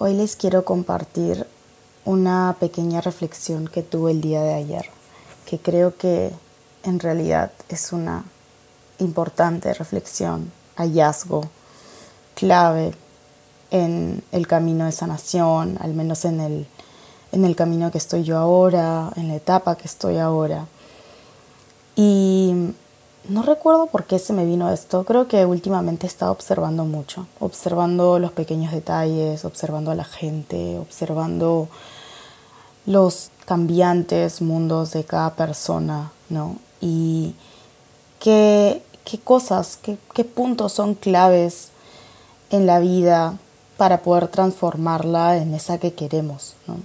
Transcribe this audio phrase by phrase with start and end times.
[0.00, 1.44] Hoy les quiero compartir
[2.04, 4.84] una pequeña reflexión que tuve el día de ayer,
[5.44, 6.30] que creo que
[6.84, 8.22] en realidad es una
[9.00, 11.48] importante reflexión, hallazgo,
[12.36, 12.94] clave
[13.72, 16.68] en el camino de sanación, al menos en el,
[17.32, 20.66] en el camino que estoy yo ahora, en la etapa que estoy ahora.
[21.96, 22.47] Y
[23.28, 25.04] no recuerdo por qué se me vino esto.
[25.04, 30.78] Creo que últimamente he estado observando mucho, observando los pequeños detalles, observando a la gente,
[30.78, 31.68] observando
[32.86, 36.56] los cambiantes mundos de cada persona, ¿no?
[36.80, 37.34] Y
[38.18, 41.68] qué, qué cosas, qué, qué puntos son claves
[42.50, 43.36] en la vida
[43.76, 46.76] para poder transformarla en esa que queremos, ¿no?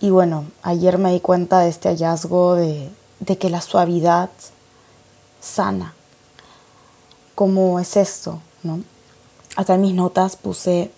[0.00, 4.30] Y bueno, ayer me di cuenta de este hallazgo de, de que la suavidad
[5.42, 5.92] sana.
[7.34, 8.40] ¿Cómo es esto?
[8.62, 8.82] ¿no?
[9.56, 10.90] Acá en mis notas puse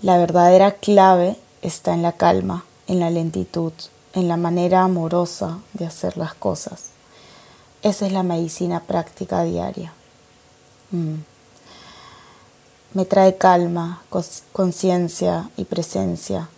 [0.00, 3.72] la verdadera clave está en la calma, en la lentitud,
[4.14, 6.90] en la manera amorosa de hacer las cosas.
[7.82, 9.92] Esa es la medicina práctica diaria.
[10.92, 11.16] Mm.
[12.94, 14.02] Me trae calma,
[14.52, 16.48] conciencia y presencia.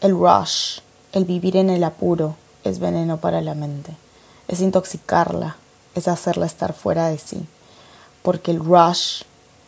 [0.00, 0.78] El rush,
[1.12, 3.96] el vivir en el apuro, es veneno para la mente.
[4.48, 5.56] Es intoxicarla,
[5.94, 7.46] es hacerla estar fuera de sí,
[8.22, 9.22] porque el rush,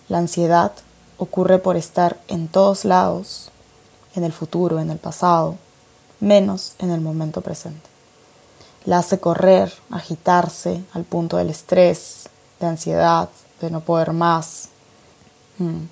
[0.09, 0.73] la ansiedad,
[1.19, 3.51] ocurre por estar en todos lados,
[4.15, 5.57] en el futuro, en el pasado,
[6.21, 7.89] menos en el momento presente.
[8.85, 12.29] La hace correr, agitarse al punto del estrés,
[12.61, 13.29] de ansiedad,
[13.61, 14.69] de no poder más.
[15.59, 15.85] Mm.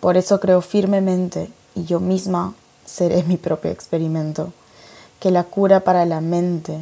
[0.00, 2.54] Por eso creo firmemente, y yo misma
[2.84, 4.52] seré mi propio experimento,
[5.20, 6.78] que la cura para la mente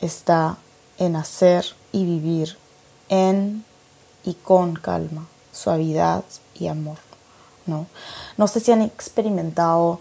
[0.00, 0.56] está
[0.98, 2.56] en hacer y vivir
[3.08, 3.64] en
[4.24, 6.24] y con calma, suavidad
[6.54, 6.98] y amor.
[7.66, 7.86] ¿no?
[8.36, 10.00] no sé si han experimentado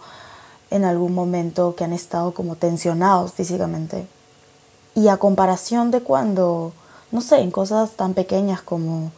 [0.72, 4.08] en algún momento que han estado como tensionados físicamente.
[4.96, 6.74] Y a comparación de cuando,
[7.12, 9.12] no sé, en cosas tan pequeñas como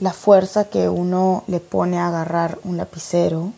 [0.00, 3.52] la fuerza que uno le pone a agarrar un lapicero,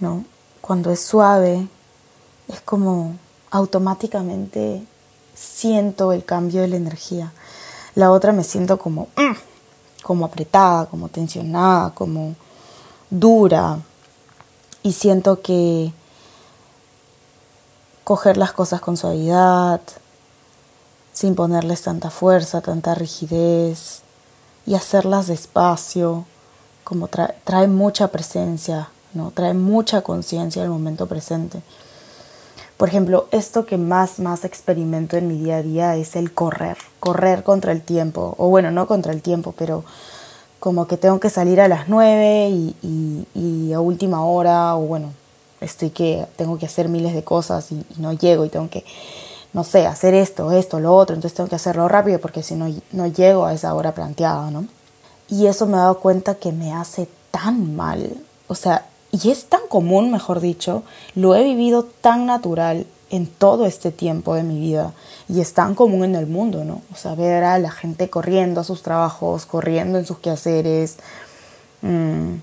[0.00, 0.24] ¿no?
[0.60, 1.66] Cuando es suave,
[2.48, 3.16] es como
[3.50, 4.86] automáticamente
[5.34, 7.32] siento el cambio de la energía.
[7.94, 9.36] La otra me siento como, mm,
[10.02, 12.34] como apretada, como tensionada, como
[13.10, 13.78] dura.
[14.82, 15.92] Y siento que
[18.04, 19.80] coger las cosas con suavidad,
[21.12, 24.02] sin ponerles tanta fuerza, tanta rigidez,
[24.66, 26.24] y hacerlas despacio,
[26.84, 29.30] como trae, mucha presencia, ¿no?
[29.30, 31.62] trae mucha conciencia al momento presente.
[32.82, 36.76] Por ejemplo, esto que más, más experimento en mi día a día es el correr,
[36.98, 39.84] correr contra el tiempo, o bueno, no contra el tiempo, pero
[40.58, 45.12] como que tengo que salir a las nueve y, a última hora, o bueno,
[45.60, 48.84] estoy que tengo que hacer miles de cosas y, no llego y tengo que,
[49.52, 52.66] no sé, hacer esto, esto, lo otro, entonces tengo que hacerlo rápido porque si no,
[52.90, 54.66] no llego a esa hora planteada, ¿no?
[55.28, 58.12] Y eso me he dado cuenta que me hace tan mal,
[58.48, 60.82] o sea, y es tan común, mejor dicho,
[61.14, 64.94] lo he vivido tan natural en todo este tiempo de mi vida
[65.28, 66.80] y es tan común en el mundo, ¿no?
[66.90, 70.96] O sea, ver a la gente corriendo a sus trabajos, corriendo en sus quehaceres,
[71.82, 72.36] mm,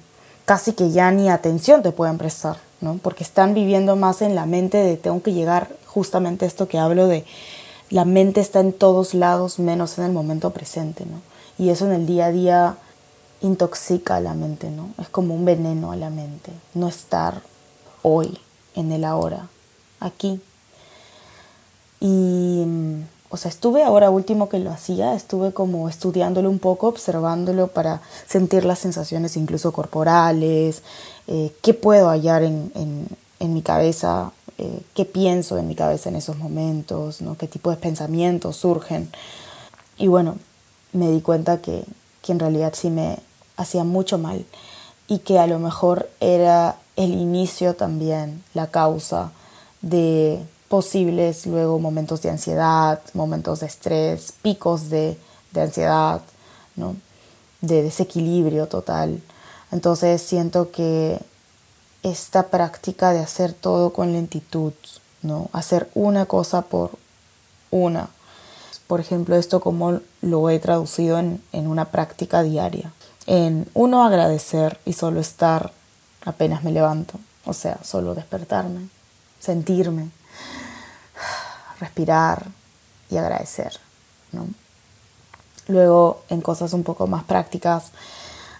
[0.45, 2.99] casi que ya ni atención te pueden prestar, ¿no?
[3.01, 7.07] Porque están viviendo más en la mente de tengo que llegar justamente esto que hablo
[7.07, 7.25] de
[7.89, 11.19] la mente está en todos lados menos en el momento presente, ¿no?
[11.57, 12.77] Y eso en el día a día
[13.41, 14.89] intoxica a la mente, ¿no?
[14.97, 17.41] Es como un veneno a la mente, no estar
[18.01, 18.37] hoy,
[18.75, 19.47] en el ahora,
[19.99, 20.41] aquí.
[21.99, 22.63] Y,
[23.29, 28.01] o sea, estuve ahora último que lo hacía, estuve como estudiándolo un poco, observándolo para
[28.27, 30.81] sentir las sensaciones incluso corporales,
[31.27, 32.71] eh, qué puedo hallar en,
[33.39, 37.37] en, mi cabeza, eh, qué pienso en mi cabeza en esos momentos, ¿no?
[37.37, 39.09] qué tipo de pensamientos surgen.
[39.97, 40.37] Y bueno,
[40.93, 41.83] me di cuenta que,
[42.21, 43.19] que en realidad sí me,
[43.59, 44.45] hacía mucho mal
[45.07, 49.31] y que a lo mejor era el inicio también, la causa
[49.81, 50.39] de
[50.69, 55.17] posibles luego momentos de ansiedad, momentos de estrés, picos de,
[55.55, 56.21] ansiedad,
[56.75, 56.95] ¿no?
[57.61, 59.21] de desequilibrio total.
[59.71, 61.19] Entonces siento que
[62.03, 64.73] esta práctica de hacer todo con lentitud,
[65.21, 65.49] ¿no?
[65.51, 66.91] hacer una cosa por
[67.71, 68.09] una,
[68.89, 72.91] por ejemplo, esto como lo he traducido en, en una práctica diaria
[73.29, 75.71] en uno agradecer y solo estar
[76.25, 78.89] apenas me levanto, o sea, solo despertarme,
[79.39, 80.09] sentirme,
[81.79, 82.47] respirar
[83.11, 83.79] y agradecer.
[85.67, 87.91] Luego, en cosas un poco más prácticas,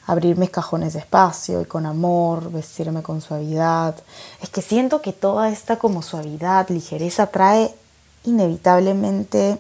[0.05, 3.95] abrir mis cajones despacio y con amor, vestirme con suavidad.
[4.39, 7.73] Es que siento que toda esta como suavidad, ligereza trae
[8.23, 9.57] inevitablemente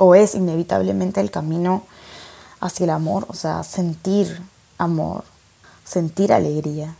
[0.00, 1.82] o es inevitablemente el camino
[2.58, 4.40] hacia el amor, o sea, sentir
[4.78, 5.24] amor,
[5.84, 6.96] sentir alegría.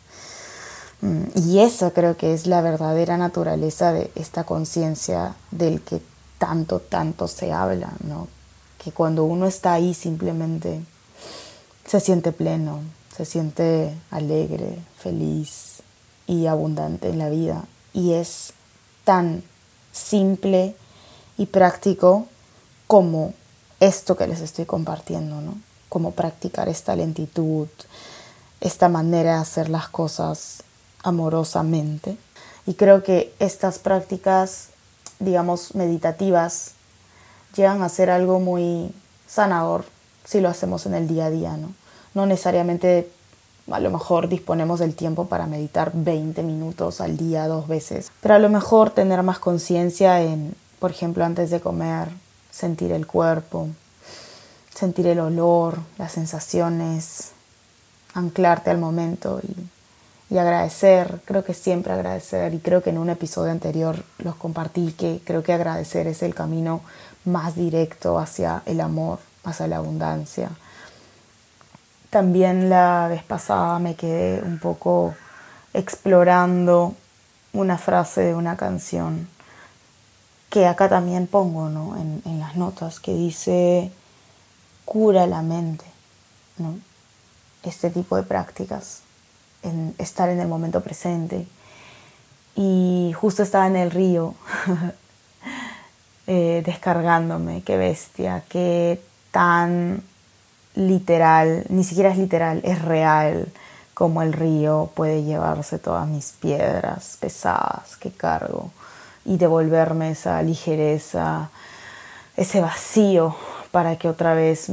[1.00, 6.02] Mm, y eso creo que es la verdadera naturaleza de esta conciencia del que
[6.36, 8.28] tanto, tanto se habla, ¿no?
[8.76, 10.82] Que cuando uno está ahí simplemente
[11.86, 12.80] se siente pleno,
[13.16, 15.82] se siente alegre, feliz
[16.26, 17.64] y abundante en la vida.
[17.94, 18.52] Y es
[19.04, 19.42] tan
[19.90, 20.76] simple
[21.38, 22.26] y práctico
[22.90, 23.34] como
[23.78, 25.54] esto que les estoy compartiendo, ¿no?
[25.88, 27.68] Como practicar esta lentitud,
[28.60, 30.64] esta manera de hacer las cosas
[31.04, 32.16] amorosamente.
[32.66, 34.70] Y creo que estas prácticas,
[35.20, 36.72] digamos, meditativas,
[37.54, 38.92] llegan a ser algo muy
[39.28, 39.84] sanador
[40.24, 41.72] si lo hacemos en el día a día, ¿no?
[42.14, 43.08] No necesariamente
[43.70, 48.34] a lo mejor disponemos del tiempo para meditar 20 minutos al día dos veces, pero
[48.34, 52.08] a lo mejor tener más conciencia en, por ejemplo, antes de comer,
[52.50, 53.68] sentir el cuerpo,
[54.74, 57.32] sentir el olor, las sensaciones,
[58.14, 63.10] anclarte al momento y, y, agradecer, creo que siempre agradecer y creo que en un
[63.10, 66.82] episodio anterior los compartí que creo que agradecer es el camino
[67.24, 70.50] más directo hacia el amor, hacia la abundancia.
[72.10, 75.14] También la vez pasada me quedé un poco
[75.72, 76.94] explorando
[77.52, 79.28] una frase de una canción
[80.50, 81.96] que acá también pongo ¿no?
[81.96, 83.90] en, en las notas, que dice
[84.84, 85.84] cura la mente,
[86.58, 86.74] ¿no?
[87.62, 89.02] este tipo de prácticas,
[89.62, 91.46] en estar en el momento presente.
[92.56, 94.34] Y justo estaba en el río
[96.26, 99.00] eh, descargándome, qué bestia, qué
[99.30, 100.02] tan
[100.74, 103.52] literal, ni siquiera es literal, es real
[103.94, 108.70] como el río puede llevarse todas mis piedras pesadas que cargo
[109.30, 111.50] y devolverme esa ligereza,
[112.36, 113.36] ese vacío
[113.70, 114.72] para que otra vez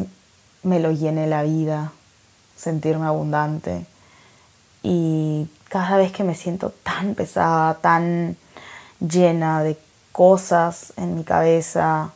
[0.64, 1.92] me lo llene la vida,
[2.56, 3.86] sentirme abundante.
[4.82, 8.36] Y cada vez que me siento tan pesada, tan
[9.00, 9.78] llena de
[10.12, 12.10] cosas en mi cabeza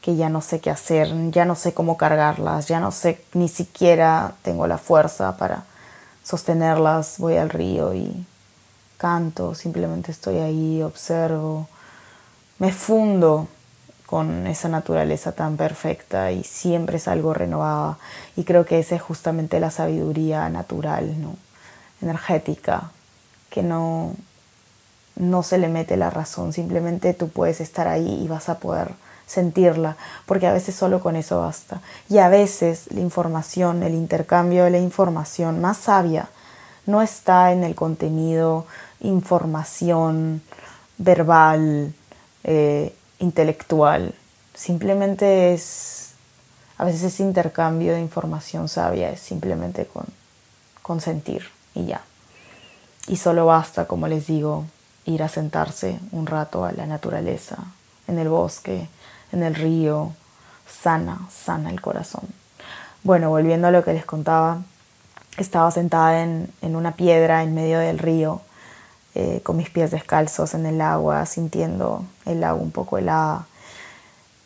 [0.00, 3.46] que ya no sé qué hacer, ya no sé cómo cargarlas, ya no sé, ni
[3.46, 5.62] siquiera tengo la fuerza para
[6.24, 8.26] sostenerlas, voy al río y
[8.96, 11.68] canto, simplemente estoy ahí, observo,
[12.58, 13.48] me fundo
[14.06, 17.98] con esa naturaleza tan perfecta y siempre es algo renovada.
[18.36, 21.36] Y creo que esa es justamente la sabiduría natural, ¿no?
[22.02, 22.90] energética,
[23.50, 24.14] que no,
[25.16, 28.92] no se le mete la razón, simplemente tú puedes estar ahí y vas a poder
[29.26, 29.96] sentirla,
[30.26, 31.80] porque a veces solo con eso basta.
[32.10, 36.28] Y a veces la información, el intercambio de la información más sabia
[36.86, 38.66] no está en el contenido,
[39.00, 40.42] información
[40.98, 41.94] verbal,
[42.44, 44.14] eh, intelectual,
[44.54, 46.12] simplemente es,
[46.78, 50.04] a veces ese intercambio de información sabia es simplemente con,
[50.82, 52.02] con sentir y ya.
[53.06, 54.64] Y solo basta, como les digo,
[55.04, 57.58] ir a sentarse un rato a la naturaleza,
[58.06, 58.88] en el bosque,
[59.32, 60.12] en el río,
[60.66, 62.22] sana, sana el corazón.
[63.02, 64.62] Bueno, volviendo a lo que les contaba,
[65.36, 68.40] estaba sentada en, en una piedra en medio del río
[69.14, 73.46] eh, con mis pies descalzos en el agua, sintiendo el agua un poco helada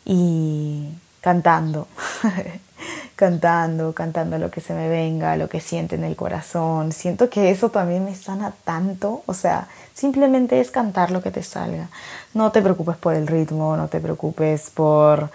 [0.05, 0.89] y
[1.21, 1.87] cantando,
[3.15, 6.91] cantando, cantando lo que se me venga, lo que siente en el corazón.
[6.91, 11.43] Siento que eso también me sana tanto, o sea, simplemente es cantar lo que te
[11.43, 11.89] salga.
[12.33, 15.31] No te preocupes por el ritmo, no te preocupes por,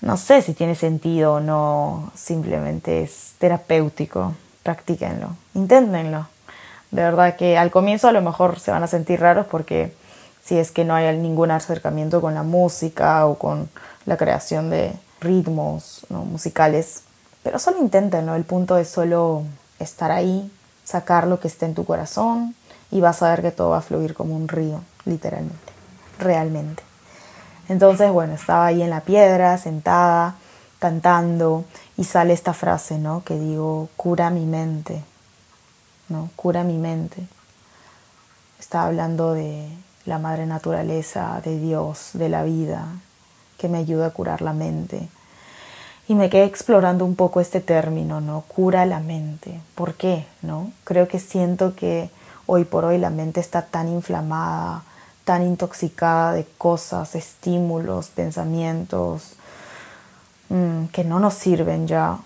[0.00, 4.34] no sé si tiene sentido o no, simplemente es terapéutico.
[4.62, 6.26] Practíquenlo, inténtenlo.
[6.90, 9.92] De verdad que al comienzo a lo mejor se van a sentir raros porque
[10.42, 13.68] si es que no hay ningún acercamiento con la música o con
[14.06, 17.02] la creación de ritmos musicales.
[17.42, 19.42] Pero solo inténtenlo, el punto es solo
[19.78, 20.50] estar ahí,
[20.84, 22.54] sacar lo que esté en tu corazón
[22.90, 25.72] y vas a ver que todo va a fluir como un río, literalmente,
[26.18, 26.82] realmente.
[27.68, 30.36] Entonces, bueno, estaba ahí en la piedra, sentada,
[30.78, 31.64] cantando,
[31.98, 33.22] y sale esta frase, ¿no?
[33.24, 35.02] Que digo, cura mi mente,
[36.08, 36.30] ¿no?
[36.36, 37.26] Cura mi mente.
[38.58, 39.68] Estaba hablando de
[40.04, 42.86] la madre naturaleza, de Dios, de la vida,
[43.58, 45.08] que me ayuda a curar la mente.
[46.08, 48.42] Y me quedé explorando un poco este término, ¿no?
[48.48, 49.60] Cura la mente.
[49.74, 50.26] ¿Por qué?
[50.40, 50.72] ¿No?
[50.84, 52.10] Creo que siento que
[52.46, 54.82] hoy por hoy la mente está tan inflamada,
[55.24, 59.34] tan intoxicada de cosas, estímulos, pensamientos,
[60.48, 62.18] mm, que no nos sirven ya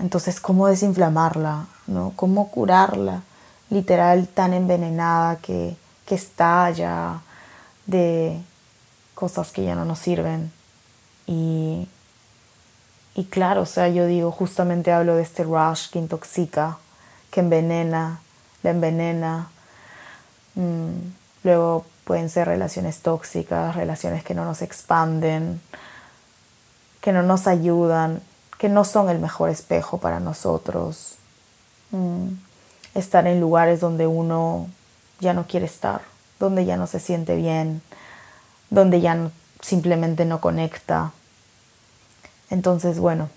[0.00, 1.66] Entonces, ¿cómo desinflamarla?
[1.86, 2.12] ¿no?
[2.16, 3.22] ¿Cómo curarla?
[3.68, 5.76] Literal, tan envenenada que,
[6.06, 7.20] que está ya
[7.86, 8.40] de
[9.14, 10.50] cosas que ya no nos sirven.
[11.26, 11.86] Y,
[13.14, 16.78] y claro, o sea, yo digo, justamente hablo de este rush que intoxica,
[17.30, 18.20] que envenena,
[18.62, 19.48] la envenena.
[20.54, 21.12] Mm,
[21.44, 25.60] luego pueden ser relaciones tóxicas, relaciones que no nos expanden,
[27.00, 28.22] que no nos ayudan,
[28.60, 31.14] que no son el mejor espejo para nosotros.
[31.92, 32.34] Mm,
[32.94, 34.68] estar en lugares donde uno
[35.18, 36.02] ya no quiere estar,
[36.38, 37.80] donde ya no se siente bien,
[38.68, 39.30] donde ya
[39.62, 41.12] simplemente no conecta.
[42.50, 43.30] Entonces, bueno,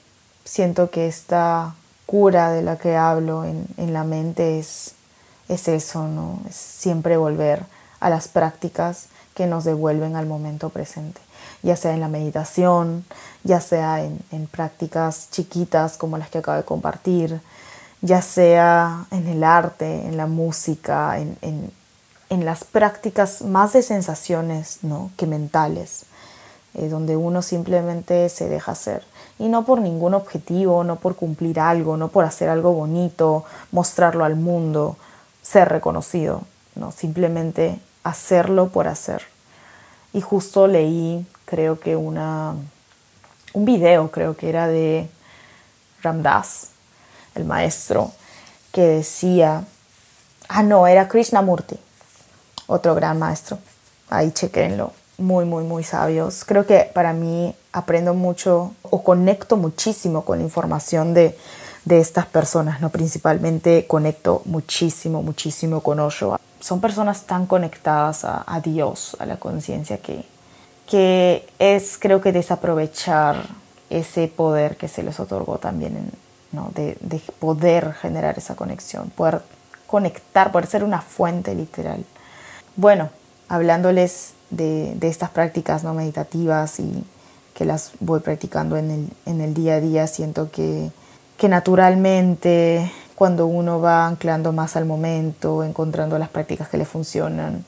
[0.43, 1.73] siento que esta
[2.05, 4.95] cura de la que hablo en, en la mente es,
[5.47, 6.41] es eso, ¿no?
[6.49, 7.63] Es siempre volver
[8.01, 11.21] a las prácticas que nos devuelven al momento presente
[11.61, 13.05] ya sea en la meditación,
[13.43, 17.41] ya sea en, prácticas chiquitas como las que acabo de compartir,
[18.01, 21.71] ya sea en el arte, en la música, en,
[22.29, 25.11] las prácticas más de sensaciones ¿no?
[25.17, 26.05] que mentales,
[26.73, 29.03] eh, donde uno simplemente se deja hacer.
[29.37, 34.25] Y no por ningún objetivo, no por cumplir algo, no por hacer algo bonito, mostrarlo
[34.25, 34.97] al mundo,
[35.43, 36.41] ser reconocido,
[36.75, 39.21] no, simplemente hacerlo por hacer.
[40.13, 42.55] Y justo leí creo que una,
[43.53, 45.07] un video, creo que era de
[46.01, 46.69] Ramdas,
[47.35, 48.11] el maestro,
[48.71, 49.63] que decía,
[50.47, 51.77] ah, no, era Krishnamurti,
[52.65, 53.59] otro gran maestro,
[54.09, 56.43] ahí chequenlo, muy, muy, muy sabios.
[56.43, 61.37] Creo que para mí aprendo mucho o conecto muchísimo con la información de,
[61.85, 62.89] de estas personas, ¿no?
[62.89, 66.35] Principalmente conecto muchísimo, muchísimo con Osho.
[66.59, 70.32] Son personas tan conectadas a, a Dios, a la conciencia, que,
[70.89, 73.35] que es creo que desaprovechar
[73.89, 76.11] ese poder que se les otorgó también,
[76.51, 76.71] ¿no?
[76.73, 76.97] de,
[77.39, 79.41] poder generar esa conexión, poder
[79.87, 82.03] conectar, poder ser una fuente literal.
[82.75, 83.09] Bueno,
[83.49, 87.03] hablándoles de, estas prácticas no meditativas y
[87.53, 90.89] que las voy practicando en el, en el día a día, siento que,
[91.37, 97.63] que naturalmente cuando uno va anclando más al momento, encontrando las prácticas que le funcionan,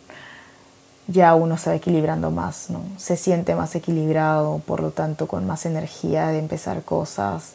[1.07, 2.81] ya uno se va equilibrando más, ¿no?
[2.97, 7.53] Se siente más equilibrado, por lo tanto con más energía de empezar cosas,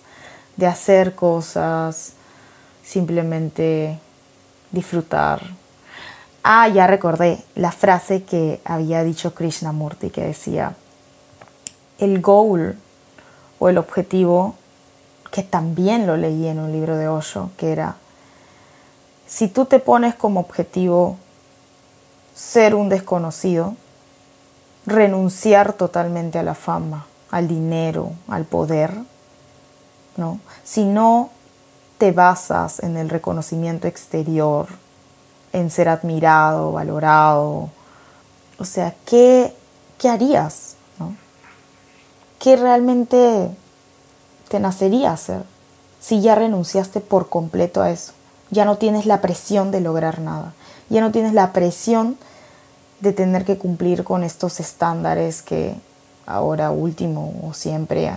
[0.57, 2.13] de hacer cosas,
[2.85, 3.99] simplemente
[4.71, 5.43] disfrutar.
[6.43, 10.75] Ah, ya recordé la frase que había dicho Krishnamurti que decía,
[11.99, 12.77] el goal
[13.59, 14.55] o el objetivo,
[15.31, 17.97] que también lo leí en un libro de Osho, que era,
[19.27, 21.19] si tú te pones como objetivo
[22.41, 23.77] ser un desconocido,
[24.87, 28.95] renunciar totalmente a la fama, al dinero, al poder,
[30.17, 30.41] ¿no?
[30.65, 31.29] Si no
[31.99, 34.69] te basas en el reconocimiento exterior,
[35.53, 37.69] en ser admirado, valorado,
[38.59, 39.55] o sea, ¿qué,
[39.99, 40.77] qué harías?
[40.99, 41.15] ¿no?
[42.39, 43.51] ¿Qué realmente
[44.49, 45.43] te nacería hacer
[46.01, 48.15] si ya renunciaste por completo a eso?
[48.51, 50.55] Ya no tienes la presión de lograr nada,
[50.89, 52.17] ya no tienes la presión
[53.01, 55.75] de tener que cumplir con estos estándares que
[56.27, 58.13] ahora último o siempre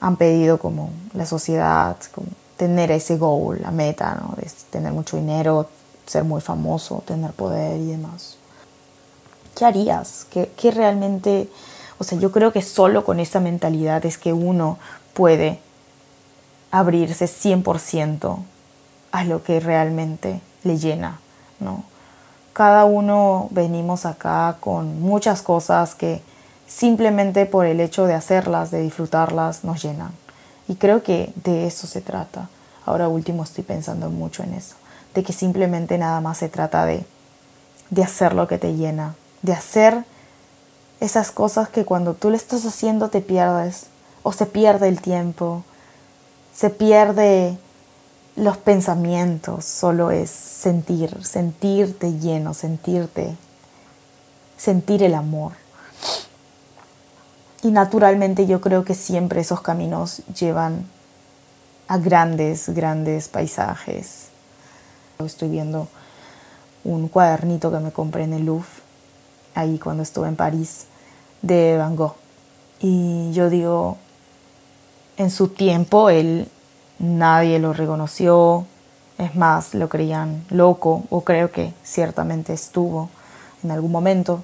[0.00, 4.34] han pedido como la sociedad, como tener ese goal, la meta, ¿no?
[4.36, 5.68] de tener mucho dinero,
[6.06, 8.36] ser muy famoso, tener poder y demás.
[9.56, 10.26] ¿Qué harías?
[10.30, 11.48] ¿Qué, ¿Qué, realmente,
[11.98, 14.78] o sea, yo creo que solo con esa mentalidad es que uno
[15.14, 15.58] puede
[16.70, 18.38] abrirse 100%
[19.12, 21.18] a lo que realmente le llena,
[21.60, 21.84] ¿no?
[22.54, 26.22] Cada uno venimos acá con muchas cosas que
[26.66, 30.12] simplemente por el hecho de hacerlas, de disfrutarlas, nos llenan.
[30.68, 32.48] Y creo que de eso se trata.
[32.86, 34.76] Ahora último estoy pensando mucho en eso,
[35.14, 37.04] de que simplemente nada más se trata de,
[37.90, 40.04] de hacer lo que te llena, de hacer
[41.00, 43.88] esas cosas que cuando tú le estás haciendo te pierdes,
[44.22, 45.64] o se pierde el tiempo,
[46.54, 47.58] se pierde
[48.36, 53.36] los pensamientos, solo es sentir, sentirte lleno, sentirte,
[54.56, 55.52] sentir el amor.
[57.62, 60.86] Y naturalmente yo creo que siempre esos caminos llevan
[61.88, 64.26] a grandes, grandes paisajes.
[65.24, 65.88] Estoy viendo
[66.82, 68.68] un cuadernito que me compré en el Louvre,
[69.54, 70.86] ahí cuando estuve en París,
[71.40, 72.16] de Van Gogh.
[72.80, 73.96] Y yo digo,
[75.16, 76.48] en su tiempo él
[76.98, 78.66] nadie lo reconoció,
[79.18, 83.10] es más, lo creían loco, o creo que ciertamente estuvo
[83.62, 84.42] en algún momento,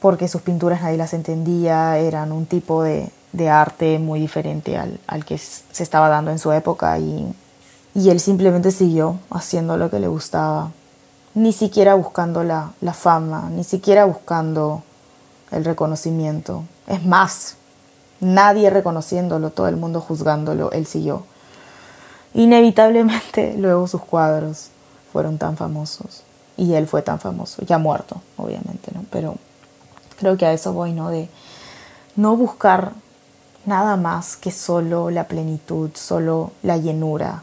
[0.00, 3.10] porque sus pinturas nadie las entendía, eran un tipo de,
[3.48, 7.32] arte muy diferente al, al, que se estaba dando en su época y,
[7.94, 10.72] y, él simplemente siguió haciendo lo que le gustaba,
[11.34, 14.82] ni siquiera buscando la, la fama, ni siquiera buscando
[15.52, 16.64] el reconocimiento.
[16.86, 17.56] Es más,
[18.20, 21.24] nadie reconociéndolo, todo el mundo juzgándolo, él siguió.
[22.34, 24.68] Inevitablemente luego sus cuadros
[25.12, 26.22] fueron tan famosos
[26.56, 29.04] y él fue tan famoso, ya muerto, obviamente, ¿no?
[29.10, 29.36] Pero
[30.18, 31.10] creo que a eso voy, ¿no?
[31.10, 31.28] De
[32.16, 32.92] no buscar
[33.64, 37.42] nada más que solo la plenitud, solo la llenura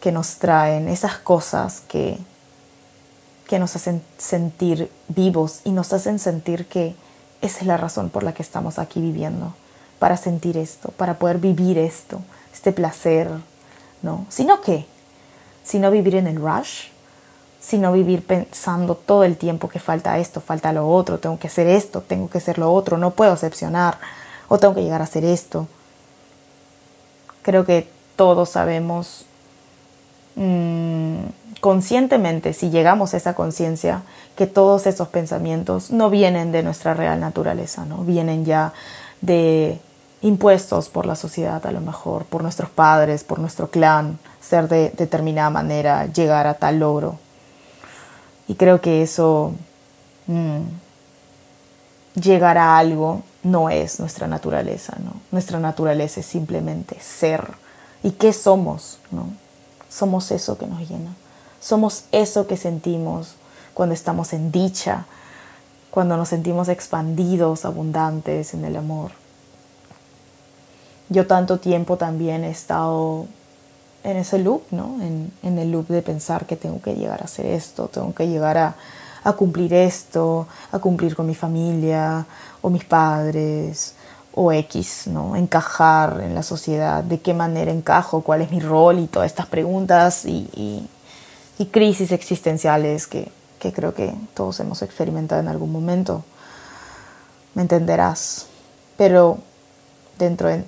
[0.00, 2.18] que nos traen, esas cosas que,
[3.48, 6.94] que nos hacen sentir vivos y nos hacen sentir que
[7.40, 9.54] esa es la razón por la que estamos aquí viviendo,
[9.98, 12.20] para sentir esto, para poder vivir esto,
[12.52, 13.28] este placer,
[14.02, 14.26] ¿no?
[14.28, 14.86] Sino que,
[15.64, 16.88] sino vivir en el rush,
[17.60, 21.66] sino vivir pensando todo el tiempo que falta esto, falta lo otro, tengo que hacer
[21.66, 23.98] esto, tengo que hacer lo otro, no puedo excepcionar,
[24.48, 25.66] o tengo que llegar a hacer esto.
[27.42, 29.24] Creo que todos sabemos
[30.36, 31.18] mmm,
[31.60, 34.02] conscientemente, si llegamos a esa conciencia,
[34.36, 37.98] que todos esos pensamientos no vienen de nuestra real naturaleza, ¿no?
[37.98, 38.72] Vienen ya
[39.20, 39.80] de
[40.20, 44.90] impuestos por la sociedad a lo mejor, por nuestros padres, por nuestro clan, ser de
[44.90, 47.18] determinada manera, llegar a tal logro.
[48.48, 49.52] Y creo que eso,
[50.26, 50.62] mmm,
[52.14, 55.12] llegar a algo, no es nuestra naturaleza, ¿no?
[55.30, 57.52] Nuestra naturaleza es simplemente ser.
[58.02, 58.98] ¿Y qué somos?
[59.10, 59.28] ¿no?
[59.88, 61.14] Somos eso que nos llena.
[61.60, 63.34] Somos eso que sentimos
[63.74, 65.06] cuando estamos en dicha,
[65.90, 69.12] cuando nos sentimos expandidos, abundantes en el amor.
[71.08, 73.26] Yo tanto tiempo también he estado
[74.04, 74.96] en ese loop, ¿no?
[75.02, 78.28] En, en, el loop de pensar que tengo que llegar a hacer esto, tengo que
[78.28, 78.76] llegar a,
[79.24, 82.26] a cumplir esto, a cumplir con mi familia
[82.60, 83.94] o mis padres
[84.34, 85.34] o X, ¿no?
[85.34, 89.46] Encajar en la sociedad, de qué manera encajo, cuál es mi rol y todas estas
[89.46, 90.88] preguntas y, y,
[91.58, 96.24] y crisis existenciales que, que creo que todos hemos experimentado en algún momento.
[97.54, 98.46] Me entenderás.
[98.96, 99.38] Pero
[100.18, 100.64] dentro de,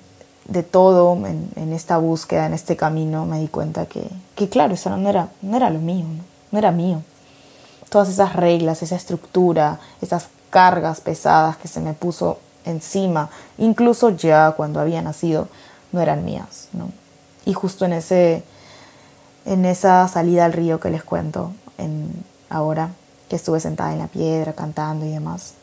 [0.51, 4.95] de todo, en, esta búsqueda, en este camino, me di cuenta que, que claro, eso
[4.97, 6.05] no era, no era lo mío,
[6.51, 6.59] ¿no?
[6.59, 7.03] era mío.
[7.89, 14.53] Todas esas reglas, esa estructura, esas cargas pesadas que se me puso encima, incluso ya
[14.53, 15.49] cuando había nacido,
[15.93, 16.69] no eran mías.
[17.47, 18.43] Y justo en ese
[19.47, 22.13] en esa salida al río que les cuento en
[22.51, 22.91] ahora
[23.29, 25.55] que estuve sentada en la piedra cantando y demás,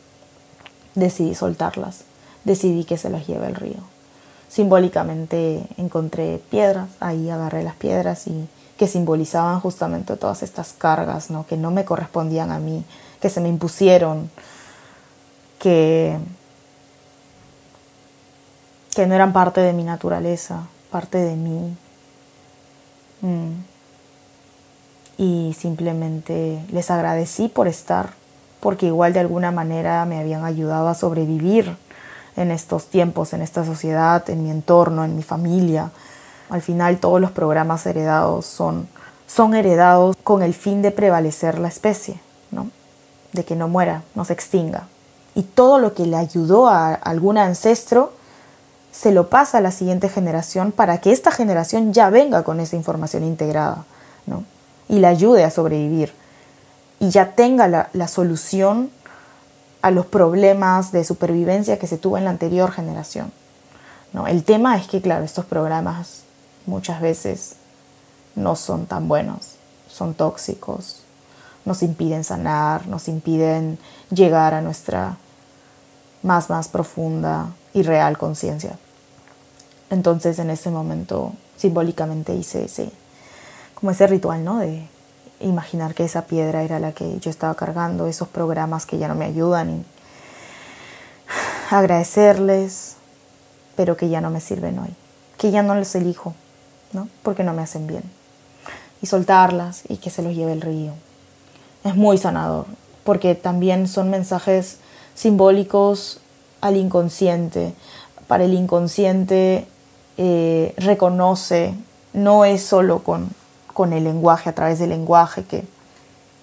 [0.94, 2.00] decidí soltarlas,
[2.44, 3.97] decidí que se las lleve el río.
[4.48, 11.46] Simbólicamente encontré piedras, ahí agarré las piedras y que simbolizaban justamente todas estas cargas, ¿no?
[11.46, 12.84] que no me correspondían a mí,
[13.20, 14.30] que se me impusieron,
[15.58, 16.16] que,
[18.94, 21.76] que no eran parte de mi naturaleza, parte de mí.
[23.20, 23.52] Mm.
[25.18, 28.10] Y simplemente les agradecí por estar,
[28.60, 31.76] porque igual de alguna manera me habían ayudado a sobrevivir
[32.40, 35.90] en estos tiempos, en esta sociedad, en mi entorno, en mi familia.
[36.50, 38.88] Al final todos los programas heredados son,
[39.26, 42.20] son heredados con el fin de prevalecer la especie,
[42.50, 42.70] ¿no?
[43.32, 44.86] de que no muera, no se extinga
[45.38, 48.12] y todo lo que le ayudó a algún ancestro
[48.90, 52.74] se lo pasa a la siguiente generación para que esta generación ya venga con esa
[52.74, 53.84] información integrada
[54.26, 54.42] ¿no?
[54.88, 56.12] y le ayude a sobrevivir
[56.98, 58.90] y ya tenga la, la solución
[59.82, 63.32] a los problemas de supervivencia que se tuvo en la anterior generación.
[64.12, 64.26] ¿no?
[64.26, 66.22] El tema es que, claro, estos programas
[66.66, 67.54] muchas veces
[68.34, 69.56] no son tan buenos,
[69.88, 71.02] son tóxicos,
[71.64, 73.78] nos impiden sanar, nos impiden
[74.10, 75.16] llegar a nuestra
[76.22, 78.78] más, más profunda y real conciencia.
[79.90, 82.90] Entonces en ese momento simbólicamente hice ese,
[83.74, 84.58] como ese ritual, ¿no?
[84.58, 84.86] De
[85.40, 89.14] imaginar que esa piedra era la que yo estaba cargando, esos programas que ya no
[89.14, 89.84] me ayudan y
[91.70, 92.96] agradecerles,
[93.76, 94.94] pero que ya no me sirven hoy,
[95.36, 96.34] que ya no les elijo,
[96.92, 97.08] ¿no?
[97.22, 98.02] Porque no me hacen bien.
[99.00, 100.92] Y soltarlas y que se los lleve el río.
[101.84, 102.66] Es muy sanador,
[103.04, 104.78] porque también son mensajes
[105.14, 106.20] simbólicos
[106.60, 107.74] al inconsciente.
[108.26, 109.68] Para el inconsciente
[110.16, 111.74] eh, reconoce,
[112.12, 113.30] no es solo con,
[113.78, 115.64] con, el lenguaje, a través del lenguaje que,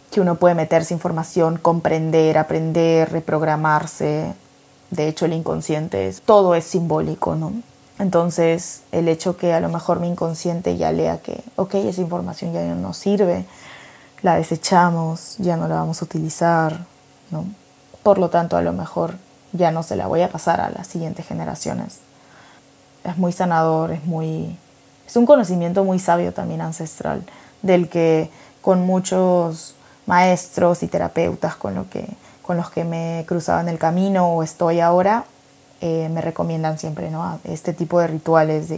[0.10, 4.34] que uno puede meterse información, comprender, aprender, reprogramarse.
[4.90, 7.52] De hecho, el inconsciente es, todo es simbólico, ¿no?
[8.00, 12.54] Entonces, el hecho que a lo mejor mi inconsciente ya lea que, ok, esa información
[12.54, 13.46] ya no nos sirve,
[14.22, 16.86] la desechamos, ya no la vamos a utilizar,
[17.32, 17.46] ¿no?
[18.02, 19.16] Por lo tanto, a lo mejor
[19.52, 22.00] ya no se la voy a pasar a las siguientes generaciones.
[23.04, 24.58] es muy sanador, es muy
[25.08, 27.24] es un conocimiento muy sabio también ancestral,
[27.62, 28.30] del que
[28.62, 34.44] con muchos maestros y terapeutas con, los que me he cruzado en el camino o
[34.44, 35.26] estoy ahora,
[35.82, 37.12] eh, me recomiendan siempre
[37.44, 38.74] este tipo de rituales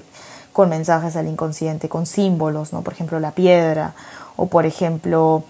[0.52, 3.94] con mensajes al inconsciente, con símbolos, por ejemplo la piedra,
[4.36, 5.44] o por ejemplo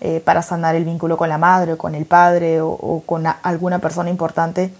[0.00, 3.24] eh, para sanar el vínculo con la madre o con el padre o, o con
[3.42, 4.72] alguna persona importante,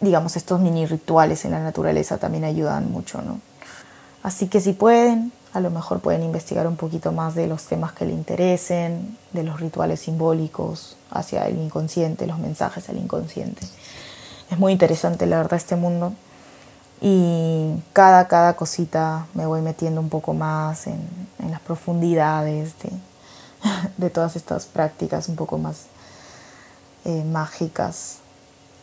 [0.00, 3.20] digamos, estos mini rituales en la naturaleza también ayudan mucho.
[3.20, 3.40] ¿no?
[4.28, 7.92] Así que si pueden, a lo mejor pueden investigar un poquito más de los temas
[7.92, 13.66] que le interesen, de los rituales simbólicos hacia el inconsciente, los mensajes al inconsciente.
[14.50, 16.12] Es muy interesante la verdad este mundo
[17.00, 21.00] y cada, cada cosita me voy metiendo un poco más en,
[21.50, 22.90] las profundidades de,
[23.96, 25.86] de, todas estas prácticas un poco más
[27.06, 28.18] eh, mágicas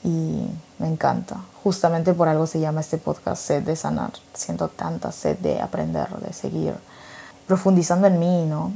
[0.06, 1.38] y me encanta.
[1.64, 4.12] Justamente por algo se llama este podcast Sed de Sanar.
[4.36, 6.76] Siento tanta sed de aprender, de seguir
[7.48, 8.72] profundizando en mí, ¿no?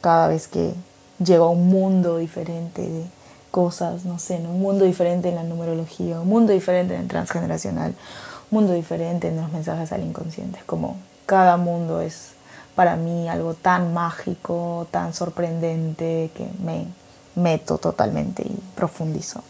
[0.00, 0.72] Cada vez que
[1.18, 3.04] llego a un mundo diferente de
[3.50, 7.94] cosas, no sé, un mundo diferente en la numerología, un mundo diferente en el transgeneracional,
[8.50, 10.60] un mundo diferente en los mensajes al inconsciente.
[10.60, 12.34] Es como cada mundo es
[12.76, 16.86] para mí algo tan mágico, tan sorprendente que me
[17.34, 19.42] meto totalmente y profundizo.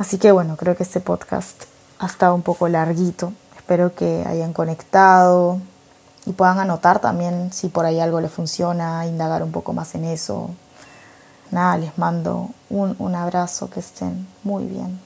[0.00, 1.64] Así que bueno, creo que este podcast
[1.98, 3.34] ha estado un poco larguito.
[3.54, 5.60] Espero que hayan conectado
[6.24, 10.06] y puedan anotar también si por ahí algo les funciona, indagar un poco más en
[10.06, 10.48] eso.
[11.50, 14.98] Nada, les mando un, un abrazo, que estén muy bien.